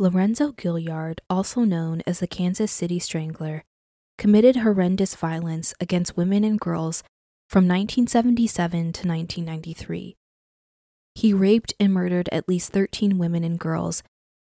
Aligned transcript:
Lorenzo 0.00 0.52
Gilyard, 0.52 1.18
also 1.28 1.64
known 1.64 2.02
as 2.06 2.20
the 2.20 2.28
Kansas 2.28 2.70
City 2.70 3.00
Strangler, 3.00 3.64
committed 4.16 4.58
horrendous 4.58 5.16
violence 5.16 5.74
against 5.80 6.16
women 6.16 6.44
and 6.44 6.60
girls 6.60 7.02
from 7.48 7.64
1977 7.64 8.70
to 8.70 9.08
1993. 9.08 10.16
He 11.16 11.32
raped 11.32 11.74
and 11.80 11.92
murdered 11.92 12.28
at 12.30 12.48
least 12.48 12.70
13 12.70 13.18
women 13.18 13.42
and 13.42 13.58
girls 13.58 14.04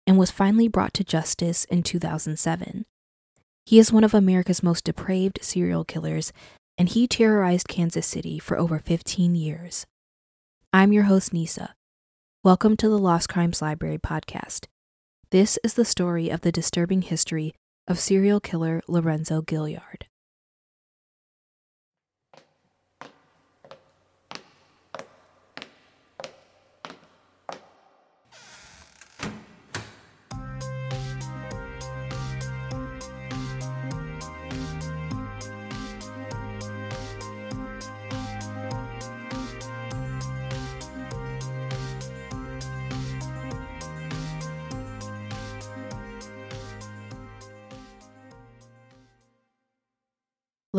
and 0.06 0.16
was 0.16 0.30
finally 0.30 0.68
brought 0.68 0.94
to 0.94 1.02
justice 1.02 1.64
in 1.64 1.82
2007. 1.82 2.86
He 3.66 3.80
is 3.80 3.92
one 3.92 4.04
of 4.04 4.14
America's 4.14 4.62
most 4.62 4.84
depraved 4.84 5.40
serial 5.42 5.84
killers, 5.84 6.32
and 6.78 6.88
he 6.88 7.08
terrorized 7.08 7.66
Kansas 7.66 8.06
City 8.06 8.38
for 8.38 8.56
over 8.56 8.78
15 8.78 9.34
years. 9.34 9.84
I'm 10.72 10.92
your 10.92 11.04
host, 11.04 11.32
Nisa. 11.32 11.74
Welcome 12.44 12.76
to 12.76 12.88
the 12.88 12.98
Lost 12.98 13.28
Crimes 13.28 13.60
Library 13.60 13.98
podcast. 13.98 14.66
This 15.30 15.60
is 15.62 15.74
the 15.74 15.84
story 15.84 16.28
of 16.28 16.40
the 16.40 16.50
disturbing 16.50 17.02
history 17.02 17.54
of 17.86 18.00
serial 18.00 18.40
killer 18.40 18.82
Lorenzo 18.88 19.42
Gilyard. 19.42 20.09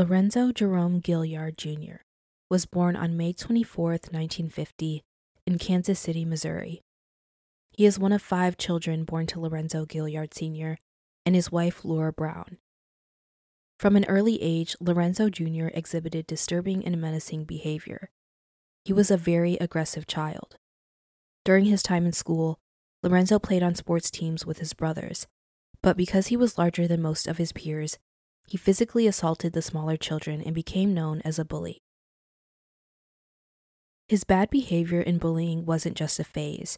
Lorenzo 0.02 0.52
Jerome 0.52 1.00
Gilyard 1.00 1.58
Jr. 1.58 1.98
was 2.50 2.66
born 2.66 2.96
on 2.96 3.16
May 3.16 3.34
24, 3.34 3.92
1950, 3.92 5.04
in 5.46 5.60
Kansas 5.60 6.00
City, 6.00 6.26
Missouri. 6.26 6.82
He 7.70 7.86
is 7.86 8.00
one 8.00 8.12
of 8.12 8.20
five 8.20 8.58
children 8.58 9.04
born 9.04 9.28
to 9.28 9.40
Lorenzo 9.40 9.86
Gilyard 9.86 10.34
Sr. 10.34 10.80
and 11.24 11.36
his 11.36 11.52
wife 11.52 11.86
Laura 11.86 12.12
Brown. 12.12 12.58
From 13.80 13.96
an 13.96 14.06
early 14.06 14.42
age, 14.42 14.76
Lorenzo 14.80 15.30
Jr. 15.30 15.68
exhibited 15.72 16.26
disturbing 16.26 16.84
and 16.84 17.00
menacing 17.00 17.44
behavior. 17.44 18.10
He 18.84 18.94
was 18.94 19.12
a 19.12 19.18
very 19.18 19.54
aggressive 19.58 20.08
child. 20.08 20.56
During 21.46 21.66
his 21.66 21.84
time 21.84 22.08
in 22.08 22.14
school, 22.14 22.58
Lorenzo 23.04 23.38
played 23.38 23.62
on 23.62 23.76
sports 23.76 24.10
teams 24.10 24.48
with 24.48 24.58
his 24.58 24.74
brothers, 24.74 25.28
but 25.84 25.96
because 25.96 26.28
he 26.28 26.38
was 26.38 26.58
larger 26.58 26.88
than 26.88 27.04
most 27.04 27.28
of 27.28 27.38
his 27.38 27.52
peers, 27.52 28.00
he 28.52 28.58
physically 28.58 29.08
assaulted 29.08 29.54
the 29.54 29.62
smaller 29.62 29.96
children 29.96 30.42
and 30.42 30.54
became 30.54 30.94
known 30.94 31.22
as 31.24 31.40
a 31.40 31.46
bully. 31.46 31.82
His 34.10 34.26
bad 34.26 34.50
behavior 34.50 35.00
and 35.00 35.22
bullying 35.22 35.66
wasn't 35.66 35.96
just 35.96 36.20
a 36.20 36.26
phase, 36.26 36.78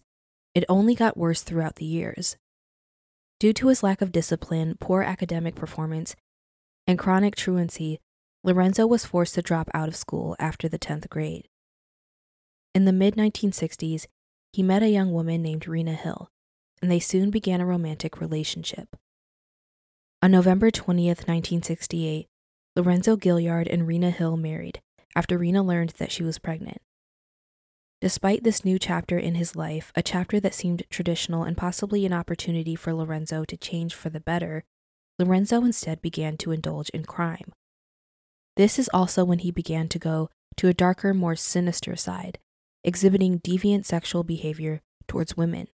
it 0.53 0.65
only 0.69 0.93
got 0.93 1.17
worse 1.17 1.41
throughout 1.41 1.77
the 1.77 1.85
years. 1.85 2.37
Due 3.39 3.53
to 3.53 3.69
his 3.69 3.81
lack 3.81 4.03
of 4.03 4.11
discipline, 4.11 4.77
poor 4.79 5.01
academic 5.01 5.55
performance, 5.55 6.15
and 6.85 6.99
chronic 6.99 7.35
truancy, 7.35 7.99
Lorenzo 8.43 8.85
was 8.85 9.03
forced 9.03 9.33
to 9.33 9.41
drop 9.41 9.67
out 9.73 9.87
of 9.89 9.95
school 9.95 10.35
after 10.37 10.69
the 10.69 10.77
10th 10.77 11.09
grade. 11.09 11.47
In 12.75 12.85
the 12.85 12.93
mid 12.93 13.15
1960s, 13.15 14.05
he 14.51 14.61
met 14.61 14.83
a 14.83 14.89
young 14.89 15.11
woman 15.11 15.41
named 15.41 15.67
Rena 15.67 15.93
Hill, 15.93 16.27
and 16.83 16.91
they 16.91 16.99
soon 16.99 17.31
began 17.31 17.61
a 17.61 17.65
romantic 17.65 18.21
relationship. 18.21 18.95
On 20.23 20.31
November 20.31 20.71
20th, 20.71 21.27
1968, 21.27 22.27
Lorenzo 22.77 23.17
Gilyard 23.17 23.67
and 23.69 23.85
Rena 23.85 24.09
Hill 24.09 24.37
married 24.37 24.79
after 25.17 25.37
Rena 25.37 25.61
learned 25.61 25.89
that 25.97 26.13
she 26.13 26.23
was 26.23 26.39
pregnant. 26.39 26.77
Despite 27.99 28.45
this 28.45 28.63
new 28.63 28.79
chapter 28.79 29.17
in 29.17 29.35
his 29.35 29.57
life, 29.57 29.91
a 29.97 30.01
chapter 30.01 30.39
that 30.39 30.53
seemed 30.53 30.83
traditional 30.89 31.43
and 31.43 31.57
possibly 31.57 32.05
an 32.05 32.13
opportunity 32.13 32.73
for 32.73 32.93
Lorenzo 32.93 33.43
to 33.43 33.57
change 33.57 33.93
for 33.93 34.09
the 34.09 34.21
better, 34.21 34.63
Lorenzo 35.19 35.65
instead 35.65 36.01
began 36.01 36.37
to 36.37 36.51
indulge 36.51 36.87
in 36.91 37.03
crime. 37.03 37.51
This 38.55 38.79
is 38.79 38.89
also 38.93 39.25
when 39.25 39.39
he 39.39 39.51
began 39.51 39.89
to 39.89 39.99
go 39.99 40.29
to 40.55 40.69
a 40.69 40.73
darker, 40.73 41.13
more 41.13 41.35
sinister 41.35 41.97
side, 41.97 42.39
exhibiting 42.85 43.41
deviant 43.41 43.83
sexual 43.83 44.23
behavior 44.23 44.79
towards 45.05 45.35
women. 45.35 45.67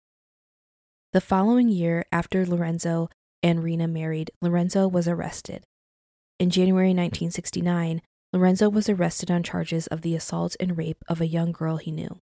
The 1.12 1.20
following 1.20 1.68
year, 1.68 2.04
after 2.12 2.46
Lorenzo 2.46 3.08
and 3.42 3.62
Rena 3.62 3.86
married, 3.88 4.30
Lorenzo 4.40 4.88
was 4.88 5.06
arrested. 5.06 5.64
In 6.38 6.50
January 6.50 6.88
1969, 6.88 8.02
Lorenzo 8.32 8.68
was 8.68 8.88
arrested 8.88 9.30
on 9.30 9.42
charges 9.42 9.86
of 9.86 10.02
the 10.02 10.14
assault 10.14 10.56
and 10.60 10.76
rape 10.76 11.02
of 11.08 11.20
a 11.20 11.26
young 11.26 11.52
girl 11.52 11.76
he 11.78 11.90
knew. 11.90 12.18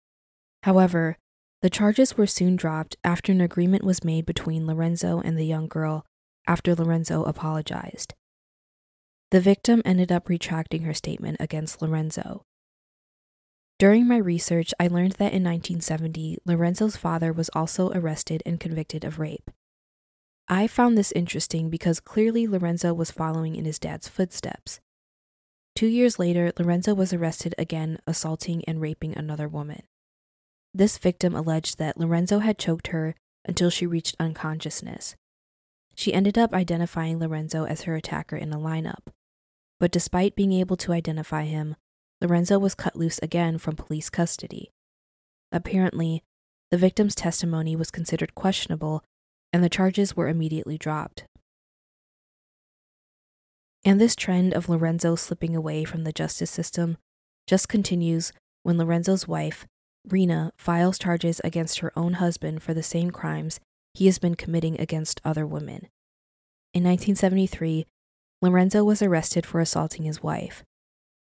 However, 0.64 1.18
the 1.62 1.70
charges 1.70 2.18
were 2.18 2.28
soon 2.28 2.56
dropped 2.56 2.96
after 3.04 3.32
an 3.32 3.42
agreement 3.42 3.84
was 3.84 4.04
made 4.04 4.26
between 4.26 4.66
Lorenzo 4.66 5.22
and 5.24 5.38
the 5.38 5.46
young 5.46 5.68
girl 5.68 6.06
after 6.48 6.74
Lorenzo 6.74 7.24
apologized. 7.24 8.14
The 9.32 9.42
victim 9.42 9.82
ended 9.86 10.12
up 10.12 10.30
retracting 10.30 10.84
her 10.84 10.94
statement 10.94 11.38
against 11.40 11.82
Lorenzo. 11.82 12.44
During 13.78 14.08
my 14.08 14.18
research, 14.18 14.74
I 14.80 14.88
learned 14.88 15.14
that 15.14 15.34
in 15.34 15.44
1970, 15.44 16.40
Lorenzo's 16.46 16.98
father 16.98 17.32
was 17.32 17.50
also 17.54 17.92
arrested 17.92 18.42
and 18.46 18.60
convicted 18.60 19.04
of 19.06 19.20
rape. 19.20 19.52
I 20.52 20.66
found 20.66 20.98
this 20.98 21.12
interesting 21.12 21.70
because 21.70 22.00
clearly 22.00 22.48
Lorenzo 22.48 22.92
was 22.92 23.12
following 23.12 23.56
in 23.56 23.66
his 23.66 23.78
dad's 23.78 24.08
footsteps. 24.08 24.80
Two 25.76 25.86
years 25.86 26.18
later, 26.18 26.52
Lorenzo 26.58 26.96
was 26.96 27.14
arrested 27.14 27.54
again, 27.60 28.00
assaulting 28.08 28.66
and 28.66 28.82
raping 28.82 29.16
another 29.16 29.48
woman. 29.48 29.84
This 30.74 30.98
victim 30.98 31.36
alleged 31.36 31.78
that 31.78 32.00
Lorenzo 32.00 32.40
had 32.40 32.58
choked 32.58 32.88
her 32.88 33.16
until 33.46 33.70
she 33.70 33.86
reached 33.86 34.16
unconsciousness. 34.20 35.16
She 35.96 36.14
ended 36.14 36.38
up 36.38 36.54
identifying 36.54 37.20
Lorenzo 37.20 37.66
as 37.66 37.84
her 37.84 37.96
attacker 37.96 38.36
in 38.36 38.52
a 38.52 38.58
lineup. 38.58 39.12
But 39.80 39.92
despite 39.92 40.36
being 40.36 40.54
able 40.54 40.78
to 40.78 40.94
identify 40.94 41.44
him, 41.44 41.76
Lorenzo 42.22 42.58
was 42.58 42.76
cut 42.76 42.96
loose 42.96 43.20
again 43.20 43.60
from 43.60 43.76
police 43.76 44.10
custody. 44.10 44.72
Apparently, 45.52 46.24
the 46.72 46.78
victim's 46.78 47.16
testimony 47.16 47.76
was 47.76 47.92
considered 47.92 48.36
questionable 48.36 49.04
and 49.52 49.64
the 49.64 49.70
charges 49.70 50.16
were 50.16 50.28
immediately 50.28 50.78
dropped. 50.78 51.26
And 53.86 54.00
this 54.00 54.16
trend 54.16 54.54
of 54.54 54.70
Lorenzo 54.70 55.16
slipping 55.16 55.56
away 55.56 55.84
from 55.84 56.04
the 56.04 56.12
justice 56.12 56.52
system 56.52 56.98
just 57.48 57.70
continues 57.70 58.32
when 58.64 58.78
Lorenzo's 58.78 59.28
wife, 59.28 59.66
Rena, 60.08 60.52
files 60.58 61.00
charges 61.00 61.42
against 61.44 61.80
her 61.80 61.92
own 61.96 62.14
husband 62.14 62.62
for 62.62 62.74
the 62.74 62.84
same 62.84 63.10
crimes 63.12 63.60
he 63.94 64.06
has 64.06 64.20
been 64.20 64.36
committing 64.36 64.80
against 64.80 65.22
other 65.24 65.48
women. 65.48 65.88
In 66.74 66.84
1973, 66.84 67.88
Lorenzo 68.42 68.84
was 68.84 69.02
arrested 69.02 69.46
for 69.46 69.60
assaulting 69.60 70.04
his 70.04 70.22
wife. 70.22 70.64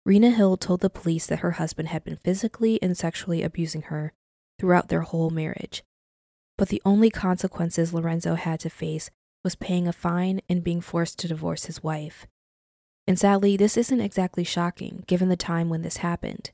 Rena 0.05 0.31
Hill 0.31 0.57
told 0.57 0.81
the 0.81 0.91
police 0.91 1.27
that 1.27 1.41
her 1.41 1.53
husband 1.53 1.89
had 1.89 2.05
been 2.05 2.17
physically 2.17 2.83
and 2.83 2.97
sexually 2.97 3.43
abusing 3.43 3.83
her 3.83 4.13
throughout 4.59 4.89
their 4.89 5.03
whole 5.03 5.31
marriage 5.31 5.83
but 6.61 6.69
the 6.69 6.83
only 6.85 7.09
consequences 7.09 7.95
Lorenzo 7.95 8.35
had 8.35 8.61
to 8.61 8.69
face 8.69 9.09
was 9.43 9.55
paying 9.55 9.89
a 9.89 9.95
fine 9.95 10.43
and 10.47 10.63
being 10.63 10.83
forced 10.83 11.19
to 11.19 11.27
divorce 11.27 11.65
his 11.65 11.83
wife. 11.83 12.27
And 13.07 13.19
sadly, 13.19 13.57
this 13.57 13.79
isn't 13.79 14.03
exactly 14.03 14.45
shocking 14.45 15.03
given 15.07 15.31
the 15.31 15.39
time 15.39 15.71
when 15.71 15.81
this 15.81 15.97
happened. 15.97 16.51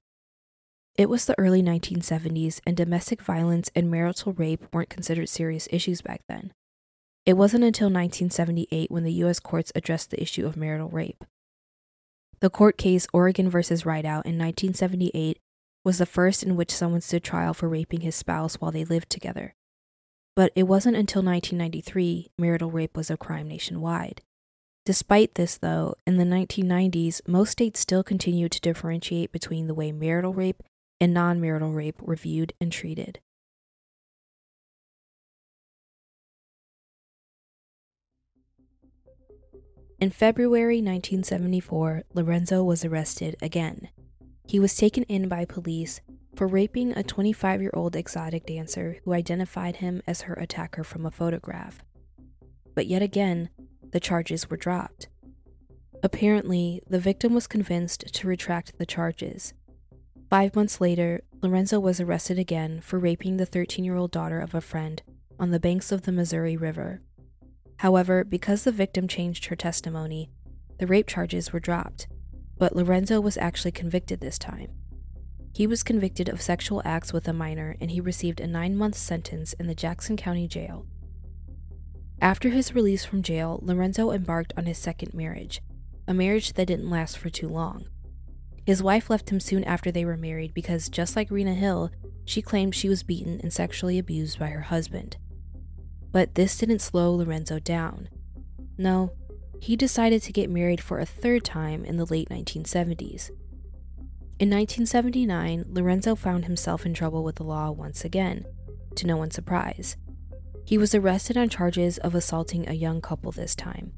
It 0.97 1.09
was 1.09 1.25
the 1.25 1.37
early 1.41 1.61
1970s, 1.61 2.61
and 2.65 2.77
domestic 2.77 3.21
violence 3.21 3.69
and 3.75 3.91
marital 3.91 4.33
rape 4.33 4.65
weren't 4.73 4.91
considered 4.91 5.29
serious 5.29 5.67
issues 5.73 6.03
back 6.03 6.21
then. 6.29 6.53
It 7.25 7.37
wasn't 7.37 7.65
until 7.65 7.87
1978 7.87 8.93
when 8.93 9.03
the 9.03 9.13
U.S. 9.25 9.41
courts 9.41 9.73
addressed 9.75 10.13
the 10.13 10.23
issue 10.23 10.47
of 10.47 10.57
marital 10.57 10.89
rape. 10.89 11.25
The 12.39 12.49
court 12.49 12.79
case 12.79 13.09
Oregon 13.13 13.51
v. 13.51 13.59
Rideout 13.59 14.25
in 14.25 14.39
1978 14.39 15.41
was 15.83 15.99
the 15.99 16.07
first 16.07 16.45
in 16.45 16.55
which 16.55 16.71
someone 16.71 17.01
stood 17.01 17.25
trial 17.25 17.53
for 17.53 17.69
raping 17.69 18.03
his 18.03 18.15
spouse 18.15 18.61
while 18.61 18.71
they 18.71 18.85
lived 18.85 19.11
together. 19.11 19.56
But 20.37 20.53
it 20.55 20.65
wasn't 20.65 20.97
until 20.97 21.23
1993 21.23 22.31
marital 22.39 22.71
rape 22.71 22.97
was 22.97 23.11
a 23.11 23.17
crime 23.17 23.49
nationwide. 23.49 24.23
Despite 24.85 25.35
this, 25.35 25.57
though, 25.57 25.95
in 26.07 26.19
the 26.19 26.25
1990s, 26.25 27.27
most 27.27 27.51
states 27.51 27.81
still 27.81 28.05
continued 28.05 28.53
to 28.53 28.61
differentiate 28.61 29.33
between 29.33 29.67
the 29.67 29.75
way 29.75 29.91
marital 29.91 30.35
rape 30.35 30.63
and 31.01 31.13
non 31.13 31.41
marital 31.41 31.73
rape 31.73 32.01
were 32.03 32.15
viewed 32.15 32.53
and 32.61 32.71
treated. 32.71 33.19
In 39.99 40.11
February 40.11 40.77
1974, 40.77 42.05
Lorenzo 42.13 42.63
was 42.63 42.85
arrested 42.85 43.35
again. 43.41 43.89
He 44.47 44.61
was 44.61 44.77
taken 44.77 45.05
in 45.05 45.27
by 45.27 45.47
police 45.47 46.03
for 46.37 46.47
raping 46.47 46.97
a 46.97 47.03
25 47.03 47.63
year 47.63 47.73
old 47.75 47.97
exotic 47.97 48.47
dancer 48.47 48.99
who 49.05 49.13
identified 49.13 49.77
him 49.77 50.03
as 50.07 50.23
her 50.23 50.35
attacker 50.35 50.85
from 50.85 51.07
a 51.07 51.11
photograph. 51.11 51.83
But 52.75 52.87
yet 52.87 53.03
again, 53.03 53.49
the 53.91 54.01
charges 54.01 54.51
were 54.51 54.57
dropped. 54.57 55.09
Apparently, 56.03 56.83
the 56.89 57.01
victim 57.01 57.35
was 57.35 57.47
convinced 57.47 58.13
to 58.13 58.29
retract 58.29 58.79
the 58.79 58.87
charges 58.87 59.55
Five 60.29 60.57
months 60.57 60.81
later, 60.81 61.23
Lorenzo 61.41 61.79
was 61.79 62.01
arrested 62.01 62.37
again 62.37 62.81
for 62.81 62.99
raping 62.99 63.37
the 63.37 63.47
13 63.47 63.85
year 63.85 63.97
old 63.97 64.11
daughter 64.11 64.41
of 64.41 64.55
a 64.55 64.61
friend 64.61 65.01
on 65.39 65.53
the 65.53 65.61
banks 65.61 65.93
of 65.93 66.03
the 66.03 66.11
Missouri 66.11 66.57
River. 66.57 67.01
However, 67.79 68.25
because 68.25 68.65
the 68.65 68.73
victim 68.73 69.07
changed 69.07 69.47
her 69.47 69.57
testimony, 69.57 70.31
the 70.79 70.87
rape 70.87 71.07
charges 71.07 71.53
were 71.53 71.61
dropped, 71.61 72.09
but 72.59 72.75
Lorenzo 72.75 73.21
was 73.21 73.37
actually 73.37 73.71
convicted 73.71 74.21
this 74.21 74.39
time. 74.39 74.73
He 75.57 75.67
was 75.67 75.83
convicted 75.83 76.29
of 76.29 76.43
sexual 76.43 76.83
acts 76.85 77.15
with 77.15 77.27
a 77.27 77.33
minor 77.33 77.79
and 77.81 77.91
he 77.91 77.99
received 77.99 78.41
a 78.41 78.47
nine 78.47 78.77
month 78.77 78.95
sentence 78.95 79.55
in 79.55 79.69
the 79.69 79.75
Jackson 79.75 80.15
County 80.15 80.47
Jail. 80.47 80.85
After 82.21 82.51
his 82.51 82.75
release 82.75 83.07
from 83.07 83.23
jail, 83.23 83.59
Lorenzo 83.63 84.11
embarked 84.11 84.53
on 84.59 84.67
his 84.67 84.77
second 84.77 85.15
marriage, 85.15 85.63
a 86.07 86.13
marriage 86.13 86.53
that 86.53 86.67
didn't 86.67 86.91
last 86.91 87.17
for 87.17 87.31
too 87.31 87.49
long. 87.49 87.87
His 88.67 88.83
wife 88.83 89.09
left 89.09 89.31
him 89.31 89.41
soon 89.41 89.65
after 89.65 89.91
they 89.91 90.05
were 90.05 90.19
married 90.19 90.53
because, 90.53 90.91
just 90.91 91.17
like 91.17 91.31
Rena 91.31 91.55
Hill, 91.55 91.91
she 92.27 92.43
claimed 92.43 92.75
she 92.75 92.91
was 92.91 93.03
beaten 93.03 93.41
and 93.43 93.51
sexually 93.51 93.99
abused 93.99 94.39
by 94.39 94.49
her 94.49 94.61
husband. 94.61 95.17
But 96.13 96.35
this 96.35 96.59
didn't 96.59 96.83
slow 96.83 97.15
Lorenzo 97.15 97.61
down. 97.61 98.11
No, 98.77 99.13
he 99.59 99.75
decided 99.75 100.21
to 100.25 100.35
get 100.35 100.51
married 100.51 100.83
for 100.83 100.99
a 100.99 101.07
third 101.07 101.45
time 101.45 101.83
in 101.83 101.97
the 101.97 102.05
late 102.05 102.29
1970s. 102.29 103.31
In 104.39 104.51
1979, 104.51 105.65
Lorenzo 105.71 106.15
found 106.15 106.45
himself 106.45 106.85
in 106.85 106.93
trouble 106.93 107.25
with 107.25 107.37
the 107.37 107.43
law 107.43 107.71
once 107.71 108.05
again, 108.05 108.45
to 108.97 109.07
no 109.07 109.17
one's 109.17 109.35
surprise. 109.35 109.97
He 110.67 110.77
was 110.77 110.95
arrested 110.95 111.39
on 111.39 111.49
charges 111.49 111.97
of 111.99 112.15
assaulting 112.15 112.69
a 112.69 112.75
young 112.75 113.01
couple 113.01 113.33
this 113.33 113.55
time. 113.55 113.95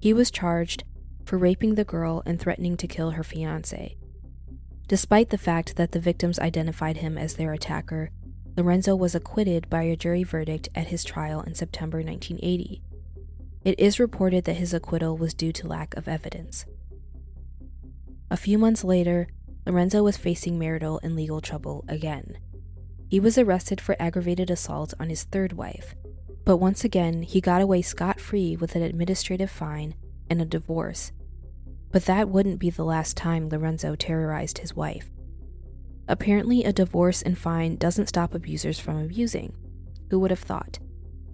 He 0.00 0.12
was 0.12 0.32
charged 0.32 0.82
for 1.24 1.38
raping 1.38 1.76
the 1.76 1.84
girl 1.84 2.20
and 2.26 2.40
threatening 2.40 2.76
to 2.78 2.88
kill 2.88 3.12
her 3.12 3.22
fiance. 3.22 3.96
Despite 4.88 5.30
the 5.30 5.38
fact 5.38 5.76
that 5.76 5.92
the 5.92 6.00
victims 6.00 6.40
identified 6.40 6.96
him 6.96 7.16
as 7.16 7.34
their 7.34 7.52
attacker, 7.52 8.10
Lorenzo 8.56 8.96
was 8.96 9.14
acquitted 9.14 9.70
by 9.70 9.82
a 9.82 9.94
jury 9.94 10.24
verdict 10.24 10.68
at 10.74 10.88
his 10.88 11.04
trial 11.04 11.42
in 11.42 11.54
September 11.54 11.98
1980. 11.98 12.82
It 13.64 13.78
is 13.78 14.00
reported 14.00 14.46
that 14.46 14.54
his 14.54 14.74
acquittal 14.74 15.16
was 15.16 15.32
due 15.32 15.52
to 15.52 15.68
lack 15.68 15.94
of 15.96 16.08
evidence. 16.08 16.64
A 18.32 18.36
few 18.36 18.58
months 18.58 18.82
later, 18.82 19.28
Lorenzo 19.66 20.02
was 20.02 20.16
facing 20.16 20.58
marital 20.58 21.00
and 21.02 21.16
legal 21.16 21.40
trouble 21.40 21.84
again. 21.88 22.38
He 23.08 23.20
was 23.20 23.36
arrested 23.36 23.80
for 23.80 23.96
aggravated 23.98 24.50
assault 24.50 24.94
on 25.00 25.08
his 25.08 25.24
third 25.24 25.52
wife, 25.52 25.94
but 26.44 26.58
once 26.58 26.84
again, 26.84 27.22
he 27.22 27.40
got 27.40 27.60
away 27.60 27.82
scot 27.82 28.20
free 28.20 28.56
with 28.56 28.76
an 28.76 28.82
administrative 28.82 29.50
fine 29.50 29.94
and 30.30 30.40
a 30.40 30.44
divorce 30.44 31.12
but 31.96 32.04
that 32.04 32.28
wouldn't 32.28 32.58
be 32.58 32.68
the 32.68 32.84
last 32.84 33.16
time 33.16 33.48
Lorenzo 33.48 33.94
terrorized 33.94 34.58
his 34.58 34.74
wife. 34.74 35.10
Apparently, 36.08 36.62
a 36.62 36.70
divorce 36.70 37.22
and 37.22 37.38
fine 37.38 37.76
doesn't 37.76 38.08
stop 38.08 38.34
abusers 38.34 38.78
from 38.78 38.98
abusing. 38.98 39.54
Who 40.10 40.20
would 40.20 40.30
have 40.30 40.40
thought? 40.40 40.78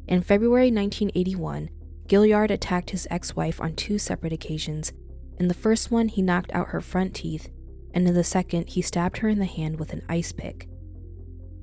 In 0.06 0.22
February 0.22 0.70
1981, 0.70 1.68
Gilyard 2.06 2.50
attacked 2.50 2.90
his 2.90 3.08
ex 3.10 3.34
wife 3.34 3.60
on 3.60 3.74
two 3.74 3.98
separate 3.98 4.32
occasions. 4.32 4.92
In 5.38 5.48
the 5.48 5.54
first 5.54 5.90
one, 5.90 6.06
he 6.06 6.22
knocked 6.22 6.52
out 6.52 6.68
her 6.68 6.80
front 6.80 7.14
teeth, 7.14 7.50
and 7.94 8.06
in 8.06 8.14
the 8.14 8.24
second, 8.24 8.70
he 8.70 8.82
stabbed 8.82 9.18
her 9.18 9.28
in 9.28 9.38
the 9.38 9.44
hand 9.44 9.78
with 9.78 9.92
an 9.92 10.02
ice 10.08 10.32
pick. 10.32 10.68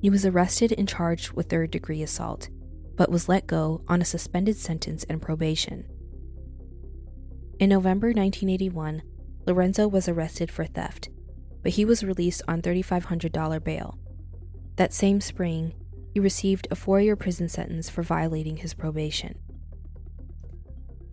He 0.00 0.10
was 0.10 0.24
arrested 0.24 0.74
and 0.76 0.88
charged 0.88 1.32
with 1.32 1.50
third 1.50 1.70
degree 1.70 2.02
assault, 2.02 2.48
but 2.96 3.10
was 3.10 3.28
let 3.28 3.46
go 3.46 3.82
on 3.88 4.00
a 4.00 4.06
suspended 4.06 4.56
sentence 4.56 5.04
and 5.04 5.20
probation. 5.20 5.86
In 7.58 7.68
November 7.68 8.08
1981, 8.08 9.02
Lorenzo 9.46 9.86
was 9.86 10.08
arrested 10.08 10.50
for 10.50 10.64
theft, 10.64 11.10
but 11.62 11.72
he 11.72 11.84
was 11.84 12.02
released 12.02 12.42
on 12.48 12.62
$3,500 12.62 13.62
bail. 13.62 13.98
That 14.76 14.94
same 14.94 15.20
spring, 15.20 15.74
he 16.14 16.20
received 16.20 16.68
a 16.70 16.74
four 16.74 17.00
year 17.00 17.16
prison 17.16 17.48
sentence 17.48 17.90
for 17.90 18.02
violating 18.02 18.58
his 18.58 18.74
probation. 18.74 19.38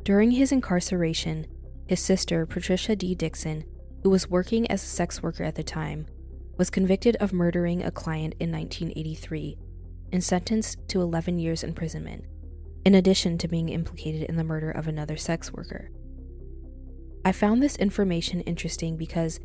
During 0.04 0.31
his 0.31 0.54
incarceration, 0.54 1.48
his 1.88 2.00
sister, 2.00 2.46
Patricia 2.46 2.96
D. 2.96 3.13
Dixon, 3.13 3.66
who 4.04 4.10
was 4.10 4.30
working 4.30 4.70
as 4.70 4.84
a 4.84 4.88
sex 4.88 5.22
worker 5.22 5.44
at 5.44 5.56
the 5.56 5.64
time, 5.64 6.08
was 6.58 6.70
convicted 6.70 7.16
of 7.18 7.34
murdering 7.34 7.84
a 7.84 7.92
client 7.92 8.34
in 8.40 8.52
1983 8.52 9.58
and 10.12 10.24
sentenced 10.24 10.78
to 10.88 11.02
11 11.02 11.40
years 11.40 11.64
imprisonment, 11.64 12.26
in 12.86 12.96
addition 12.96 13.38
to 13.38 13.48
being 13.48 13.70
implicated 13.70 14.24
in 14.24 14.38
the 14.38 14.44
murder 14.44 14.72
of 14.72 14.88
another 14.88 15.18
sex 15.18 15.51
worker. 15.51 15.92
I 17.25 17.32
found 17.32 17.62
this 17.62 17.75
information 17.75 18.42
interesting 18.42 18.98
because 18.98 19.39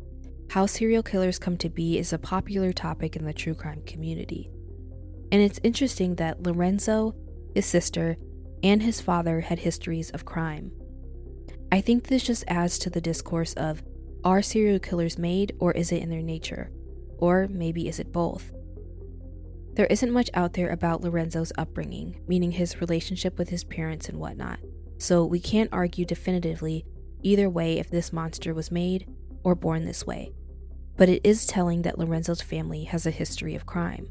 how 0.49 0.65
serial 0.65 1.03
killers 1.03 1.39
come 1.39 1.57
to 1.57 1.69
be 1.69 1.97
is 1.97 2.13
a 2.13 2.17
popular 2.17 2.71
topic 2.71 3.15
in 3.15 3.25
the 3.25 3.33
true 3.33 3.55
crime 3.55 3.81
community. 3.85 4.49
And 5.31 5.41
it's 5.41 5.59
interesting 5.63 6.15
that 6.15 6.43
Lorenzo, 6.43 7.15
his 7.55 7.65
sister, 7.65 8.17
and 8.63 8.81
his 8.81 9.01
father 9.01 9.41
had 9.41 9.59
histories 9.59 10.11
of 10.11 10.25
crime. 10.25 10.71
I 11.71 11.81
think 11.81 12.07
this 12.07 12.23
just 12.23 12.43
adds 12.47 12.77
to 12.79 12.89
the 12.89 13.01
discourse 13.01 13.53
of 13.55 13.83
are 14.23 14.41
serial 14.41 14.79
killers 14.79 15.17
made 15.17 15.55
or 15.59 15.71
is 15.71 15.91
it 15.91 16.01
in 16.01 16.09
their 16.09 16.21
nature? 16.21 16.71
Or 17.17 17.47
maybe 17.49 17.87
is 17.87 17.99
it 17.99 18.11
both? 18.11 18.51
There 19.73 19.87
isn't 19.87 20.11
much 20.11 20.29
out 20.33 20.53
there 20.53 20.69
about 20.69 21.01
Lorenzo's 21.01 21.51
upbringing, 21.57 22.21
meaning 22.27 22.51
his 22.51 22.79
relationship 22.79 23.37
with 23.37 23.49
his 23.49 23.63
parents 23.63 24.07
and 24.07 24.19
whatnot, 24.19 24.59
so 24.97 25.25
we 25.25 25.39
can't 25.39 25.69
argue 25.71 26.05
definitively 26.05 26.85
either 27.23 27.49
way 27.49 27.79
if 27.79 27.89
this 27.89 28.13
monster 28.13 28.53
was 28.53 28.71
made 28.71 29.07
or 29.43 29.55
born 29.55 29.85
this 29.85 30.05
way, 30.05 30.31
but 30.95 31.09
it 31.09 31.21
is 31.23 31.45
telling 31.45 31.81
that 31.81 31.97
Lorenzo's 31.97 32.41
family 32.41 32.83
has 32.83 33.05
a 33.05 33.11
history 33.11 33.55
of 33.55 33.65
crime. 33.65 34.09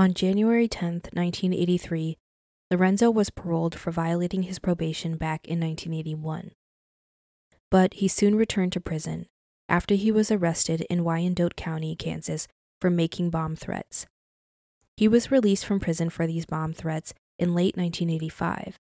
On 0.00 0.14
January 0.14 0.66
10, 0.66 0.92
1983, 1.12 2.16
Lorenzo 2.70 3.10
was 3.10 3.28
paroled 3.28 3.78
for 3.78 3.90
violating 3.90 4.44
his 4.44 4.58
probation 4.58 5.16
back 5.18 5.46
in 5.46 5.60
1981. 5.60 6.52
But 7.70 7.94
he 7.94 8.08
soon 8.08 8.34
returned 8.36 8.72
to 8.72 8.80
prison 8.80 9.26
after 9.68 9.94
he 9.94 10.10
was 10.10 10.30
arrested 10.30 10.86
in 10.88 11.04
Wyandotte 11.04 11.54
County, 11.54 11.94
Kansas, 11.96 12.48
for 12.80 12.88
making 12.88 13.28
bomb 13.28 13.56
threats 13.56 14.06
he 15.00 15.08
was 15.08 15.30
released 15.30 15.64
from 15.64 15.80
prison 15.80 16.10
for 16.10 16.26
these 16.26 16.44
bomb 16.44 16.74
threats 16.74 17.14
in 17.38 17.54
late 17.54 17.74
1985. 17.74 18.78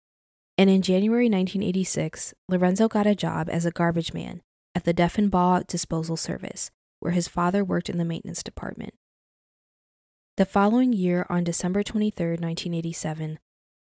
And 0.56 0.70
in 0.70 0.80
January 0.80 1.26
1986, 1.26 2.32
Lorenzo 2.48 2.88
got 2.88 3.06
a 3.06 3.14
job 3.14 3.50
as 3.50 3.66
a 3.66 3.70
garbage 3.70 4.14
man 4.14 4.40
at 4.74 4.84
the 4.84 4.94
Deffenbaugh 4.94 5.66
Disposal 5.66 6.16
Service, 6.16 6.70
where 7.00 7.12
his 7.12 7.28
father 7.28 7.62
worked 7.62 7.90
in 7.90 7.98
the 7.98 8.04
maintenance 8.06 8.42
department. 8.42 8.94
The 10.36 10.44
following 10.44 10.92
year, 10.92 11.24
on 11.30 11.44
December 11.44 11.82
23, 11.82 12.32
1987, 12.32 13.38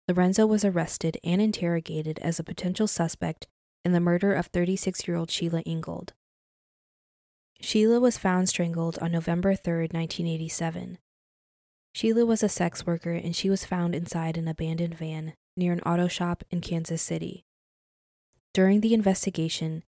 Lorenzo 0.06 0.46
was 0.46 0.62
arrested 0.62 1.16
and 1.24 1.40
interrogated 1.40 2.18
as 2.18 2.38
a 2.38 2.44
potential 2.44 2.86
suspect 2.86 3.46
in 3.82 3.92
the 3.92 4.00
murder 4.00 4.34
of 4.34 4.48
36 4.48 5.08
year 5.08 5.16
old 5.16 5.30
Sheila 5.30 5.62
Ingold. 5.62 6.12
Sheila 7.62 7.98
was 7.98 8.18
found 8.18 8.50
strangled 8.50 8.98
on 9.00 9.12
November 9.12 9.54
3, 9.54 9.84
1987. 9.84 10.98
Sheila 11.94 12.26
was 12.26 12.42
a 12.42 12.50
sex 12.50 12.84
worker 12.84 13.14
and 13.14 13.34
she 13.34 13.48
was 13.48 13.64
found 13.64 13.94
inside 13.94 14.36
an 14.36 14.46
abandoned 14.46 14.98
van 14.98 15.32
near 15.56 15.72
an 15.72 15.80
auto 15.80 16.08
shop 16.08 16.44
in 16.50 16.60
Kansas 16.60 17.00
City. 17.00 17.46
During 18.52 18.82
the 18.82 18.92
investigation, 18.92 19.82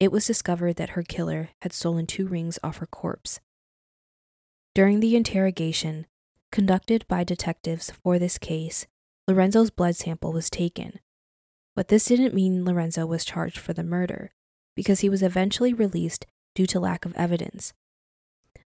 it 0.00 0.10
was 0.10 0.26
discovered 0.26 0.76
that 0.76 0.90
her 0.90 1.02
killer 1.02 1.50
had 1.60 1.74
stolen 1.74 2.06
two 2.06 2.26
rings 2.26 2.58
off 2.62 2.78
her 2.78 2.86
corpse. 2.86 3.40
During 4.78 5.00
the 5.00 5.16
interrogation, 5.16 6.06
conducted 6.52 7.04
by 7.08 7.24
detectives 7.24 7.90
for 7.90 8.16
this 8.16 8.38
case, 8.38 8.86
Lorenzo's 9.26 9.70
blood 9.70 9.96
sample 9.96 10.32
was 10.32 10.48
taken. 10.48 11.00
But 11.74 11.88
this 11.88 12.04
didn't 12.04 12.32
mean 12.32 12.64
Lorenzo 12.64 13.04
was 13.04 13.24
charged 13.24 13.58
for 13.58 13.72
the 13.72 13.82
murder, 13.82 14.30
because 14.76 15.00
he 15.00 15.08
was 15.08 15.20
eventually 15.20 15.74
released 15.74 16.26
due 16.54 16.66
to 16.66 16.78
lack 16.78 17.04
of 17.04 17.12
evidence. 17.16 17.72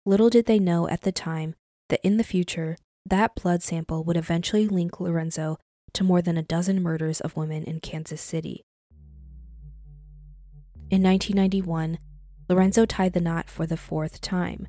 Little 0.05 0.31
did 0.31 0.47
they 0.47 0.59
know 0.59 0.89
at 0.89 1.03
the 1.03 1.13
time 1.13 1.55
that 1.91 2.05
in 2.05 2.17
the 2.17 2.25
future, 2.25 2.77
that 3.07 3.37
blood 3.37 3.63
sample 3.63 4.03
would 4.03 4.17
eventually 4.17 4.67
link 4.67 4.99
Lorenzo 4.99 5.59
to 5.93 6.03
more 6.03 6.21
than 6.21 6.37
a 6.37 6.43
dozen 6.43 6.83
murders 6.83 7.21
of 7.21 7.37
women 7.37 7.63
in 7.63 7.79
Kansas 7.79 8.21
City. 8.21 8.65
In 10.91 11.05
1991, 11.05 12.01
Lorenzo 12.49 12.85
tied 12.85 13.13
the 13.13 13.21
knot 13.21 13.49
for 13.49 13.65
the 13.65 13.77
fourth 13.77 14.21
time. 14.21 14.67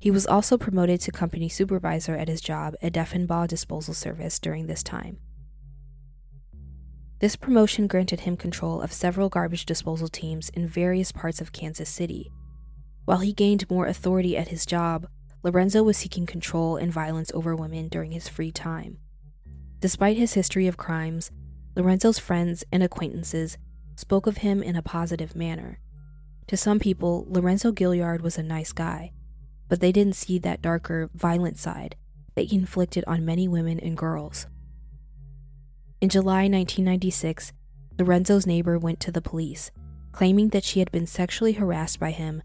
He 0.00 0.10
was 0.10 0.26
also 0.26 0.56
promoted 0.56 1.02
to 1.02 1.12
company 1.12 1.50
supervisor 1.50 2.16
at 2.16 2.28
his 2.28 2.40
job 2.40 2.74
at 2.80 2.94
Deffenbaugh 2.94 3.46
Disposal 3.46 3.92
Service 3.92 4.38
during 4.38 4.66
this 4.66 4.82
time. 4.82 5.18
This 7.18 7.36
promotion 7.36 7.86
granted 7.86 8.20
him 8.20 8.38
control 8.38 8.80
of 8.80 8.94
several 8.94 9.28
garbage 9.28 9.66
disposal 9.66 10.08
teams 10.08 10.48
in 10.48 10.66
various 10.66 11.12
parts 11.12 11.42
of 11.42 11.52
Kansas 11.52 11.90
City. 11.90 12.32
While 13.04 13.18
he 13.18 13.34
gained 13.34 13.68
more 13.68 13.84
authority 13.84 14.38
at 14.38 14.48
his 14.48 14.64
job, 14.64 15.06
Lorenzo 15.42 15.82
was 15.82 15.98
seeking 15.98 16.24
control 16.24 16.78
and 16.78 16.90
violence 16.90 17.30
over 17.34 17.54
women 17.54 17.88
during 17.88 18.12
his 18.12 18.26
free 18.26 18.50
time. 18.50 18.96
Despite 19.80 20.16
his 20.16 20.32
history 20.32 20.66
of 20.66 20.78
crimes, 20.78 21.30
Lorenzo's 21.76 22.18
friends 22.18 22.64
and 22.72 22.82
acquaintances 22.82 23.58
spoke 23.96 24.26
of 24.26 24.38
him 24.38 24.62
in 24.62 24.76
a 24.76 24.82
positive 24.82 25.36
manner. 25.36 25.78
To 26.46 26.56
some 26.56 26.78
people, 26.78 27.26
Lorenzo 27.28 27.70
Gilyard 27.70 28.22
was 28.22 28.38
a 28.38 28.42
nice 28.42 28.72
guy, 28.72 29.12
but 29.70 29.80
they 29.80 29.92
didn't 29.92 30.16
see 30.16 30.38
that 30.40 30.60
darker, 30.60 31.08
violent 31.14 31.56
side 31.56 31.96
that 32.34 32.46
he 32.46 32.56
inflicted 32.56 33.04
on 33.06 33.24
many 33.24 33.48
women 33.48 33.78
and 33.80 33.96
girls. 33.96 34.46
In 36.00 36.08
July 36.08 36.42
1996, 36.48 37.52
Lorenzo's 37.98 38.46
neighbor 38.46 38.78
went 38.78 38.98
to 39.00 39.12
the 39.12 39.22
police, 39.22 39.70
claiming 40.12 40.48
that 40.48 40.64
she 40.64 40.80
had 40.80 40.90
been 40.90 41.06
sexually 41.06 41.52
harassed 41.52 42.00
by 42.00 42.10
him 42.10 42.42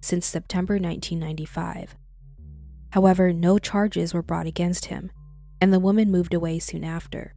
since 0.00 0.24
September 0.24 0.74
1995. 0.74 1.96
However, 2.90 3.32
no 3.32 3.58
charges 3.58 4.14
were 4.14 4.22
brought 4.22 4.46
against 4.46 4.86
him, 4.86 5.10
and 5.60 5.72
the 5.72 5.80
woman 5.80 6.10
moved 6.10 6.32
away 6.32 6.60
soon 6.60 6.84
after. 6.84 7.34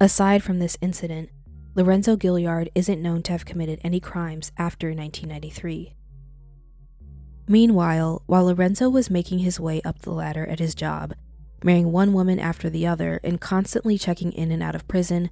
Aside 0.00 0.42
from 0.42 0.58
this 0.58 0.78
incident, 0.80 1.28
Lorenzo 1.74 2.16
Gilyard 2.16 2.68
isn't 2.74 3.02
known 3.02 3.22
to 3.24 3.32
have 3.32 3.44
committed 3.44 3.80
any 3.84 4.00
crimes 4.00 4.52
after 4.56 4.88
1993. 4.88 5.97
Meanwhile, 7.48 8.22
while 8.26 8.44
Lorenzo 8.44 8.90
was 8.90 9.10
making 9.10 9.38
his 9.38 9.58
way 9.58 9.80
up 9.82 10.00
the 10.00 10.12
ladder 10.12 10.46
at 10.46 10.58
his 10.58 10.74
job, 10.74 11.14
marrying 11.64 11.90
one 11.90 12.12
woman 12.12 12.38
after 12.38 12.68
the 12.68 12.86
other 12.86 13.20
and 13.24 13.40
constantly 13.40 13.96
checking 13.96 14.32
in 14.32 14.52
and 14.52 14.62
out 14.62 14.74
of 14.74 14.86
prison, 14.86 15.30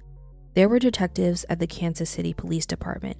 there 0.55 0.67
were 0.67 0.79
detectives 0.79 1.45
at 1.47 1.59
the 1.59 1.67
Kansas 1.67 2.09
City 2.09 2.33
Police 2.33 2.65
Department 2.65 3.17